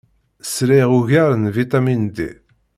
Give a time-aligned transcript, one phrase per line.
[0.53, 2.17] Sriɣ ugar n vitamin D.